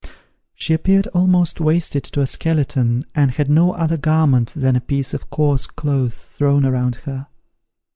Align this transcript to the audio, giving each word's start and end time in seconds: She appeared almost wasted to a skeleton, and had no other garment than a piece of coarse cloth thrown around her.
She 0.55 0.73
appeared 0.73 1.05
almost 1.13 1.61
wasted 1.61 2.03
to 2.05 2.21
a 2.21 2.25
skeleton, 2.25 3.05
and 3.13 3.29
had 3.29 3.51
no 3.51 3.73
other 3.73 3.97
garment 3.97 4.51
than 4.55 4.75
a 4.75 4.81
piece 4.81 5.13
of 5.13 5.29
coarse 5.29 5.67
cloth 5.67 6.15
thrown 6.15 6.65
around 6.65 6.95
her. 7.05 7.27